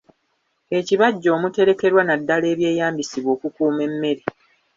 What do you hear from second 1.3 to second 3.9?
omuterekwa naddala ebyeyambisibwa okukuuma